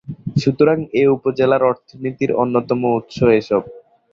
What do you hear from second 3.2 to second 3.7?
এসব।